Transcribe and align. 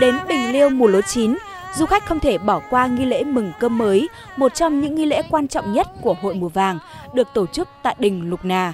Đến 0.00 0.14
Bình 0.28 0.52
Liêu 0.52 0.68
mùa 0.68 0.86
lúa 0.86 1.00
chín, 1.00 1.36
du 1.74 1.86
khách 1.86 2.06
không 2.06 2.20
thể 2.20 2.38
bỏ 2.38 2.60
qua 2.70 2.86
nghi 2.86 3.04
lễ 3.04 3.24
mừng 3.24 3.52
cơm 3.60 3.78
mới, 3.78 4.08
một 4.36 4.54
trong 4.54 4.80
những 4.80 4.94
nghi 4.94 5.04
lễ 5.04 5.22
quan 5.30 5.48
trọng 5.48 5.72
nhất 5.72 5.88
của 6.02 6.14
Hội 6.20 6.34
Mùa 6.34 6.48
Vàng, 6.48 6.78
được 7.14 7.28
tổ 7.34 7.46
chức 7.46 7.68
tại 7.82 7.96
đình 7.98 8.30
Lục 8.30 8.44
Nà. 8.44 8.72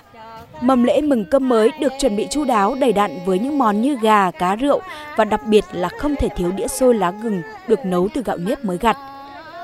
Mâm 0.60 0.84
lễ 0.84 1.00
mừng 1.00 1.24
cơm 1.30 1.48
mới 1.48 1.70
được 1.80 1.92
chuẩn 2.00 2.16
bị 2.16 2.26
chu 2.30 2.44
đáo 2.44 2.74
đầy 2.80 2.92
đặn 2.92 3.10
với 3.26 3.38
những 3.38 3.58
món 3.58 3.80
như 3.80 3.96
gà, 4.02 4.30
cá 4.30 4.56
rượu 4.56 4.80
và 5.16 5.24
đặc 5.24 5.40
biệt 5.46 5.64
là 5.72 5.88
không 5.88 6.16
thể 6.16 6.28
thiếu 6.36 6.52
đĩa 6.52 6.68
xôi 6.68 6.94
lá 6.94 7.10
gừng 7.10 7.42
được 7.68 7.86
nấu 7.86 8.08
từ 8.14 8.22
gạo 8.22 8.36
nếp 8.36 8.64
mới 8.64 8.78
gặt. 8.78 8.96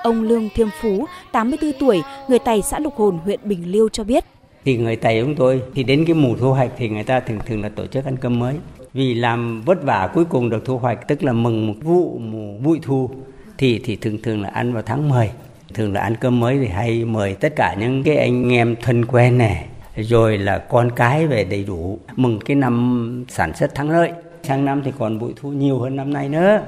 Ông 0.02 0.22
Lương 0.22 0.48
Thiêm 0.54 0.68
Phú, 0.80 1.06
84 1.32 1.72
tuổi, 1.80 2.02
người 2.28 2.38
Tày 2.38 2.62
xã 2.62 2.78
Lục 2.78 2.96
Hồn, 2.96 3.18
huyện 3.24 3.40
Bình 3.44 3.62
Liêu 3.66 3.88
cho 3.88 4.04
biết. 4.04 4.24
Thì 4.64 4.76
người 4.76 4.96
Tày 4.96 5.20
chúng 5.20 5.36
tôi 5.36 5.62
thì 5.74 5.82
đến 5.82 6.04
cái 6.06 6.14
mùa 6.14 6.34
thu 6.40 6.52
hoạch 6.52 6.70
thì 6.76 6.88
người 6.88 7.04
ta 7.04 7.20
thường 7.20 7.38
thường 7.46 7.62
là 7.62 7.68
tổ 7.68 7.86
chức 7.86 8.04
ăn 8.04 8.16
cơm 8.16 8.38
mới. 8.38 8.54
Vì 8.92 9.14
làm 9.14 9.62
vất 9.62 9.82
vả 9.82 10.10
cuối 10.14 10.24
cùng 10.24 10.50
được 10.50 10.64
thu 10.64 10.78
hoạch 10.78 11.08
tức 11.08 11.22
là 11.22 11.32
mừng 11.32 11.66
một 11.66 11.74
vụ 11.82 12.18
mùa 12.18 12.58
bụi 12.58 12.78
thu 12.82 13.10
thì 13.58 13.80
thì 13.84 13.96
thường 13.96 14.18
thường 14.22 14.42
là 14.42 14.48
ăn 14.48 14.72
vào 14.72 14.82
tháng 14.82 15.08
10. 15.08 15.30
Thường 15.74 15.92
là 15.92 16.00
ăn 16.00 16.16
cơm 16.20 16.40
mới 16.40 16.58
thì 16.58 16.66
hay 16.66 17.04
mời 17.04 17.34
tất 17.34 17.52
cả 17.56 17.76
những 17.78 18.02
cái 18.02 18.16
anh 18.16 18.52
em 18.52 18.76
thân 18.82 19.04
quen 19.04 19.38
này 19.38 19.66
rồi 19.96 20.38
là 20.38 20.58
con 20.58 20.90
cái 20.96 21.26
về 21.26 21.44
đầy 21.44 21.64
đủ 21.64 21.98
mừng 22.16 22.38
cái 22.40 22.56
năm 22.56 23.24
sản 23.28 23.54
xuất 23.54 23.74
thắng 23.74 23.90
lợi 23.90 24.12
sang 24.42 24.64
năm 24.64 24.82
thì 24.84 24.92
còn 24.98 25.18
bội 25.18 25.32
thu 25.36 25.52
nhiều 25.52 25.78
hơn 25.78 25.96
năm 25.96 26.12
nay 26.12 26.28
nữa 26.28 26.62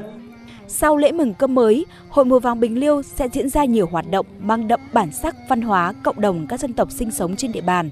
sau 0.75 0.97
lễ 0.97 1.13
mừng 1.13 1.35
cơm 1.35 1.55
mới, 1.55 1.87
Hội 2.09 2.25
Mùa 2.25 2.39
Vàng 2.39 2.61
Bình 2.61 2.79
Liêu 2.79 3.03
sẽ 3.03 3.29
diễn 3.33 3.49
ra 3.49 3.65
nhiều 3.65 3.87
hoạt 3.87 4.11
động 4.11 4.27
mang 4.41 4.69
đậm 4.69 4.81
bản 4.93 5.13
sắc 5.13 5.37
văn 5.49 5.63
hóa 5.63 5.93
cộng 6.03 6.21
đồng 6.21 6.47
các 6.47 6.61
dân 6.61 6.73
tộc 6.73 6.91
sinh 6.91 7.11
sống 7.11 7.37
trên 7.37 7.53
địa 7.53 7.61
bàn. 7.61 7.91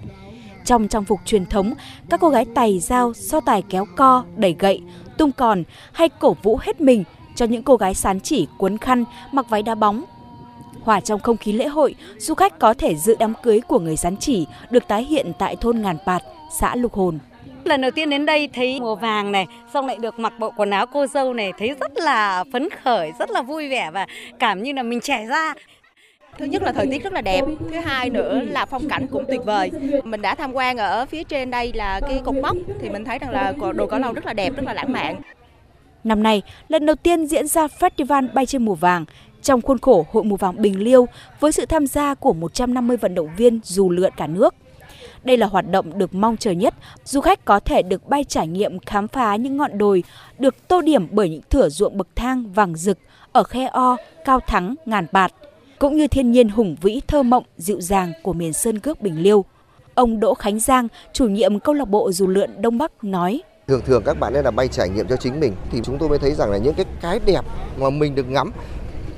Trong 0.64 0.88
trang 0.88 1.04
phục 1.04 1.20
truyền 1.24 1.46
thống, 1.46 1.74
các 2.10 2.20
cô 2.20 2.28
gái 2.28 2.46
tài 2.54 2.78
dao, 2.78 3.14
so 3.14 3.40
tài 3.40 3.62
kéo 3.62 3.86
co, 3.96 4.24
đẩy 4.36 4.56
gậy, 4.58 4.80
tung 5.18 5.32
còn 5.32 5.62
hay 5.92 6.08
cổ 6.08 6.36
vũ 6.42 6.58
hết 6.62 6.80
mình 6.80 7.04
cho 7.34 7.46
những 7.46 7.62
cô 7.62 7.76
gái 7.76 7.94
sán 7.94 8.20
chỉ 8.20 8.46
cuốn 8.58 8.78
khăn, 8.78 9.04
mặc 9.32 9.46
váy 9.48 9.62
đá 9.62 9.74
bóng, 9.74 10.04
Hòa 10.82 11.00
trong 11.00 11.20
không 11.20 11.36
khí 11.36 11.52
lễ 11.52 11.66
hội, 11.66 11.94
du 12.18 12.34
khách 12.34 12.58
có 12.58 12.74
thể 12.74 12.94
dự 12.94 13.16
đám 13.18 13.34
cưới 13.42 13.60
của 13.60 13.78
người 13.78 13.96
sán 13.96 14.16
chỉ 14.16 14.46
được 14.70 14.88
tái 14.88 15.04
hiện 15.04 15.32
tại 15.38 15.56
thôn 15.56 15.82
Ngàn 15.82 15.96
Pạt, 16.06 16.22
xã 16.52 16.76
Lục 16.76 16.94
Hồn. 16.94 17.18
Lần 17.64 17.80
đầu 17.80 17.90
tiên 17.90 18.10
đến 18.10 18.26
đây 18.26 18.48
thấy 18.52 18.80
mùa 18.80 18.94
vàng 18.94 19.32
này, 19.32 19.46
xong 19.74 19.86
lại 19.86 19.96
được 20.00 20.18
mặc 20.18 20.32
bộ 20.38 20.52
quần 20.56 20.70
áo 20.70 20.86
cô 20.86 21.06
dâu 21.06 21.34
này, 21.34 21.52
thấy 21.58 21.74
rất 21.80 21.92
là 21.96 22.44
phấn 22.52 22.68
khởi, 22.84 23.12
rất 23.18 23.30
là 23.30 23.42
vui 23.42 23.68
vẻ 23.68 23.90
và 23.90 24.06
cảm 24.38 24.62
như 24.62 24.72
là 24.72 24.82
mình 24.82 25.00
trẻ 25.00 25.26
ra. 25.26 25.54
Thứ 26.40 26.46
nhất 26.46 26.62
là 26.62 26.72
thời 26.72 26.86
tiết 26.86 27.02
rất 27.02 27.12
là 27.12 27.20
đẹp, 27.20 27.44
thứ 27.70 27.76
hai 27.76 28.10
nữa 28.10 28.40
là 28.40 28.66
phong 28.66 28.88
cảnh 28.88 29.06
cũng 29.06 29.24
tuyệt 29.28 29.40
vời. 29.44 29.70
Mình 30.04 30.22
đã 30.22 30.34
tham 30.34 30.52
quan 30.52 30.76
ở 30.76 31.06
phía 31.06 31.24
trên 31.24 31.50
đây 31.50 31.72
là 31.72 32.00
cái 32.00 32.20
cột 32.24 32.34
mốc 32.34 32.56
thì 32.80 32.88
mình 32.88 33.04
thấy 33.04 33.18
rằng 33.18 33.30
là 33.30 33.52
đồ 33.74 33.86
cỏ 33.86 33.98
lâu 33.98 34.12
rất 34.12 34.26
là 34.26 34.32
đẹp, 34.32 34.56
rất 34.56 34.62
là 34.64 34.74
lãng 34.74 34.92
mạn. 34.92 35.20
Năm 36.04 36.22
nay, 36.22 36.42
lần 36.68 36.86
đầu 36.86 36.96
tiên 36.96 37.26
diễn 37.26 37.46
ra 37.46 37.66
Festival 37.66 38.28
Bay 38.34 38.46
trên 38.46 38.64
mùa 38.64 38.74
vàng 38.74 39.04
trong 39.42 39.60
khuôn 39.60 39.78
khổ 39.78 40.06
Hội 40.10 40.24
Mùa 40.24 40.36
Vàng 40.36 40.62
Bình 40.62 40.82
Liêu 40.82 41.06
với 41.40 41.52
sự 41.52 41.66
tham 41.66 41.86
gia 41.86 42.14
của 42.14 42.32
150 42.32 42.96
vận 42.96 43.14
động 43.14 43.28
viên 43.36 43.60
dù 43.64 43.90
lượn 43.90 44.12
cả 44.16 44.26
nước. 44.26 44.54
Đây 45.24 45.36
là 45.36 45.46
hoạt 45.46 45.70
động 45.70 45.98
được 45.98 46.14
mong 46.14 46.36
chờ 46.36 46.50
nhất, 46.50 46.74
du 47.04 47.20
khách 47.20 47.44
có 47.44 47.60
thể 47.60 47.82
được 47.82 48.08
bay 48.08 48.24
trải 48.24 48.46
nghiệm 48.46 48.78
khám 48.78 49.08
phá 49.08 49.36
những 49.36 49.56
ngọn 49.56 49.78
đồi 49.78 50.04
được 50.38 50.68
tô 50.68 50.80
điểm 50.80 51.08
bởi 51.10 51.28
những 51.28 51.42
thửa 51.50 51.68
ruộng 51.68 51.96
bậc 51.96 52.08
thang 52.16 52.52
vàng 52.52 52.76
rực 52.76 52.98
ở 53.32 53.42
Khe 53.42 53.66
O, 53.66 53.96
Cao 54.24 54.40
Thắng, 54.40 54.74
Ngàn 54.86 55.06
Bạt, 55.12 55.32
cũng 55.80 55.96
như 55.96 56.08
thiên 56.08 56.30
nhiên 56.32 56.48
hùng 56.48 56.76
vĩ 56.80 57.00
thơ 57.08 57.22
mộng 57.22 57.44
dịu 57.56 57.80
dàng 57.80 58.12
của 58.22 58.32
miền 58.32 58.52
Sơn 58.52 58.78
Cước 58.78 59.00
Bình 59.00 59.22
Liêu. 59.22 59.44
Ông 59.94 60.20
Đỗ 60.20 60.34
Khánh 60.34 60.60
Giang, 60.60 60.88
chủ 61.12 61.26
nhiệm 61.26 61.60
câu 61.60 61.74
lạc 61.74 61.84
bộ 61.84 62.12
dù 62.12 62.26
lượn 62.26 62.62
Đông 62.62 62.78
Bắc 62.78 63.04
nói: 63.04 63.42
Thường 63.68 63.80
thường 63.86 64.02
các 64.06 64.20
bạn 64.20 64.32
nên 64.32 64.44
là 64.44 64.50
bay 64.50 64.68
trải 64.68 64.88
nghiệm 64.88 65.08
cho 65.08 65.16
chính 65.16 65.40
mình 65.40 65.54
thì 65.70 65.80
chúng 65.84 65.98
tôi 65.98 66.08
mới 66.08 66.18
thấy 66.18 66.34
rằng 66.34 66.50
là 66.50 66.58
những 66.58 66.74
cái 66.74 66.86
cái 67.00 67.20
đẹp 67.26 67.44
mà 67.78 67.90
mình 67.90 68.14
được 68.14 68.28
ngắm 68.28 68.52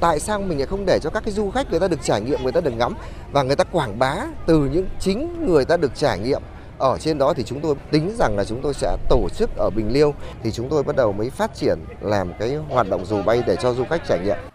tại 0.01 0.21
sao 0.21 0.41
mình 0.41 0.59
lại 0.59 0.67
không 0.67 0.85
để 0.87 0.99
cho 1.03 1.11
các 1.11 1.25
cái 1.25 1.33
du 1.33 1.51
khách 1.51 1.71
người 1.71 1.81
ta 1.81 1.89
được 1.89 2.03
trải 2.03 2.21
nghiệm 2.21 2.43
người 2.43 2.53
ta 2.53 2.61
được 2.61 2.75
ngắm 2.77 2.95
và 3.33 3.43
người 3.43 3.57
ta 3.57 3.65
quảng 3.65 3.99
bá 3.99 4.17
từ 4.47 4.69
những 4.73 4.87
chính 5.01 5.47
người 5.47 5.65
ta 5.65 5.77
được 5.77 5.95
trải 5.95 6.19
nghiệm 6.19 6.43
ở 6.79 6.99
trên 6.99 7.19
đó 7.19 7.35
thì 7.35 7.43
chúng 7.43 7.61
tôi 7.61 7.75
tính 7.91 8.15
rằng 8.19 8.37
là 8.37 8.45
chúng 8.45 8.61
tôi 8.63 8.75
sẽ 8.75 8.97
tổ 9.09 9.29
chức 9.35 9.51
ở 9.57 9.71
Bình 9.71 9.93
Liêu 9.93 10.15
thì 10.43 10.51
chúng 10.51 10.69
tôi 10.69 10.83
bắt 10.83 10.97
đầu 10.97 11.13
mới 11.13 11.31
phát 11.31 11.55
triển 11.55 11.79
làm 12.01 12.33
cái 12.39 12.57
hoạt 12.71 12.91
động 12.91 13.07
dù 13.07 13.23
bay 13.23 13.43
để 13.47 13.57
cho 13.63 13.75
du 13.75 13.85
khách 13.85 14.09
trải 14.09 14.19
nghiệm. 14.25 14.52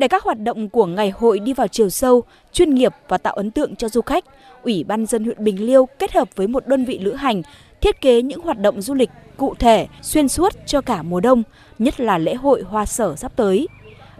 Để 0.00 0.08
các 0.08 0.22
hoạt 0.22 0.40
động 0.40 0.68
của 0.68 0.86
ngày 0.86 1.10
hội 1.10 1.38
đi 1.38 1.52
vào 1.52 1.68
chiều 1.68 1.90
sâu, 1.90 2.22
chuyên 2.52 2.74
nghiệp 2.74 2.92
và 3.08 3.18
tạo 3.18 3.34
ấn 3.34 3.50
tượng 3.50 3.76
cho 3.76 3.88
du 3.88 4.00
khách, 4.00 4.24
Ủy 4.62 4.84
ban 4.84 5.06
dân 5.06 5.24
huyện 5.24 5.44
Bình 5.44 5.66
Liêu 5.66 5.86
kết 5.98 6.12
hợp 6.12 6.28
với 6.36 6.46
một 6.46 6.66
đơn 6.66 6.84
vị 6.84 6.98
lữ 6.98 7.14
hành 7.14 7.42
thiết 7.80 8.00
kế 8.00 8.22
những 8.22 8.40
hoạt 8.40 8.58
động 8.58 8.80
du 8.80 8.94
lịch 8.94 9.10
cụ 9.36 9.54
thể 9.58 9.86
xuyên 10.02 10.28
suốt 10.28 10.52
cho 10.66 10.80
cả 10.80 11.02
mùa 11.02 11.20
đông, 11.20 11.42
nhất 11.78 12.00
là 12.00 12.18
lễ 12.18 12.34
hội 12.34 12.62
hoa 12.62 12.86
sở 12.86 13.16
sắp 13.16 13.32
tới. 13.36 13.68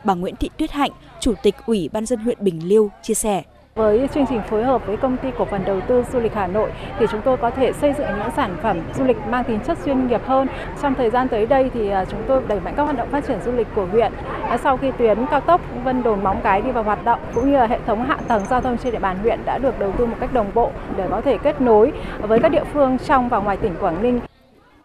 Bà 0.04 0.14
Nguyễn 0.14 0.36
Thị 0.36 0.50
Tuyết 0.56 0.70
Hạnh, 0.70 0.90
Chủ 1.20 1.34
tịch 1.42 1.54
Ủy 1.66 1.88
ban 1.92 2.06
dân 2.06 2.18
huyện 2.18 2.38
Bình 2.40 2.60
Liêu 2.68 2.90
chia 3.02 3.14
sẻ. 3.14 3.42
Với 3.74 4.08
chương 4.14 4.26
trình 4.26 4.40
phối 4.42 4.64
hợp 4.64 4.86
với 4.86 4.96
công 4.96 5.16
ty 5.16 5.28
cổ 5.38 5.44
phần 5.44 5.64
đầu 5.64 5.80
tư 5.80 6.04
du 6.12 6.20
lịch 6.20 6.34
Hà 6.34 6.46
Nội 6.46 6.70
thì 6.98 7.06
chúng 7.10 7.20
tôi 7.20 7.36
có 7.36 7.50
thể 7.50 7.72
xây 7.72 7.92
dựng 7.98 8.06
những 8.18 8.30
sản 8.36 8.56
phẩm 8.62 8.80
du 8.94 9.04
lịch 9.04 9.16
mang 9.28 9.44
tính 9.44 9.60
chất 9.66 9.78
chuyên 9.84 10.08
nghiệp 10.08 10.20
hơn. 10.26 10.48
Trong 10.82 10.94
thời 10.94 11.10
gian 11.10 11.28
tới 11.28 11.46
đây 11.46 11.70
thì 11.74 11.90
à, 11.90 12.04
chúng 12.04 12.20
tôi 12.26 12.42
đẩy 12.48 12.60
mạnh 12.60 12.74
các 12.76 12.82
hoạt 12.82 12.96
động 12.96 13.08
phát 13.10 13.26
triển 13.26 13.38
du 13.44 13.52
lịch 13.52 13.66
của 13.74 13.86
huyện. 13.86 14.12
À, 14.48 14.58
sau 14.58 14.76
khi 14.76 14.90
tuyến 14.98 15.26
cao 15.30 15.40
tốc 15.40 15.60
Vân 15.84 16.02
Đồn 16.02 16.24
Móng 16.24 16.40
Cái 16.42 16.62
đi 16.62 16.70
vào 16.70 16.82
hoạt 16.82 17.04
động 17.04 17.20
cũng 17.34 17.50
như 17.50 17.56
là 17.56 17.66
hệ 17.66 17.78
thống 17.86 18.04
hạ 18.04 18.16
tầng 18.28 18.44
giao 18.50 18.60
thông 18.60 18.78
trên 18.78 18.92
địa 18.92 18.98
bàn 18.98 19.18
huyện 19.18 19.40
đã 19.44 19.58
được 19.58 19.78
đầu 19.78 19.92
tư 19.92 20.06
một 20.06 20.16
cách 20.20 20.32
đồng 20.32 20.50
bộ 20.54 20.70
để 20.96 21.06
có 21.10 21.20
thể 21.20 21.38
kết 21.38 21.60
nối 21.60 21.92
với 22.20 22.38
các 22.38 22.48
địa 22.48 22.64
phương 22.72 22.98
trong 22.98 23.28
và 23.28 23.38
ngoài 23.38 23.56
tỉnh 23.56 23.74
Quảng 23.80 24.02
Ninh. 24.02 24.20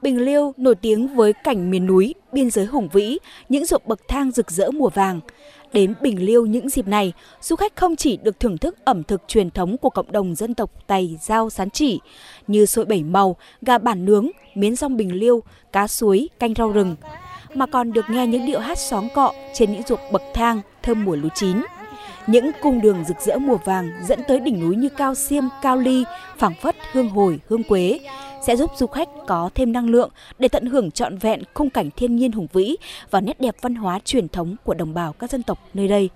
Bình 0.05 0.21
Liêu 0.21 0.53
nổi 0.57 0.75
tiếng 0.75 1.15
với 1.15 1.33
cảnh 1.33 1.71
miền 1.71 1.85
núi, 1.85 2.13
biên 2.31 2.49
giới 2.49 2.65
hùng 2.65 2.89
vĩ, 2.93 3.17
những 3.49 3.65
ruộng 3.65 3.81
bậc 3.85 4.07
thang 4.07 4.31
rực 4.31 4.51
rỡ 4.51 4.71
mùa 4.71 4.89
vàng. 4.89 5.19
Đến 5.73 5.93
Bình 6.01 6.25
Liêu 6.25 6.45
những 6.45 6.69
dịp 6.69 6.87
này, 6.87 7.13
du 7.41 7.55
khách 7.55 7.75
không 7.75 7.95
chỉ 7.95 8.17
được 8.17 8.39
thưởng 8.39 8.57
thức 8.57 8.75
ẩm 8.85 9.03
thực 9.03 9.21
truyền 9.27 9.51
thống 9.51 9.77
của 9.77 9.89
cộng 9.89 10.11
đồng 10.11 10.35
dân 10.35 10.53
tộc 10.53 10.87
Tày, 10.87 11.17
Giao, 11.21 11.49
Sán 11.49 11.69
Chỉ 11.69 11.99
như 12.47 12.65
sôi 12.65 12.85
bảy 12.85 13.03
màu, 13.03 13.35
gà 13.61 13.77
bản 13.77 14.05
nướng, 14.05 14.29
miến 14.55 14.75
rong 14.75 14.97
Bình 14.97 15.13
Liêu, 15.13 15.43
cá 15.71 15.87
suối, 15.87 16.29
canh 16.39 16.53
rau 16.53 16.69
rừng, 16.69 16.95
mà 17.53 17.65
còn 17.65 17.93
được 17.93 18.05
nghe 18.09 18.27
những 18.27 18.45
điệu 18.45 18.59
hát 18.59 18.77
xóm 18.77 19.07
cọ 19.15 19.33
trên 19.53 19.71
những 19.71 19.83
ruộng 19.87 20.11
bậc 20.11 20.21
thang 20.33 20.61
thơm 20.83 21.05
mùa 21.05 21.15
lúa 21.15 21.29
chín. 21.35 21.57
Những 22.27 22.51
cung 22.61 22.81
đường 22.81 23.03
rực 23.07 23.17
rỡ 23.21 23.37
mùa 23.37 23.57
vàng 23.65 23.91
dẫn 24.07 24.19
tới 24.27 24.39
đỉnh 24.39 24.59
núi 24.59 24.75
như 24.75 24.89
Cao 24.89 25.15
Xiêm, 25.15 25.43
Cao 25.61 25.77
Ly, 25.77 26.03
phảng 26.37 26.53
phất 26.61 26.75
hương 26.91 27.09
hồi, 27.09 27.39
hương 27.47 27.63
quế 27.63 27.99
sẽ 28.47 28.55
giúp 28.55 28.71
du 28.75 28.87
khách 28.87 29.09
có 29.27 29.49
thêm 29.55 29.71
năng 29.71 29.89
lượng 29.89 30.09
để 30.39 30.47
tận 30.47 30.65
hưởng 30.65 30.91
trọn 30.91 31.17
vẹn 31.17 31.43
khung 31.53 31.69
cảnh 31.69 31.89
thiên 31.95 32.15
nhiên 32.15 32.31
hùng 32.31 32.47
vĩ 32.53 32.75
và 33.11 33.21
nét 33.21 33.41
đẹp 33.41 33.55
văn 33.61 33.75
hóa 33.75 33.99
truyền 34.05 34.27
thống 34.27 34.55
của 34.63 34.73
đồng 34.73 34.93
bào 34.93 35.13
các 35.13 35.31
dân 35.31 35.43
tộc 35.43 35.59
nơi 35.73 35.87
đây. 35.87 36.09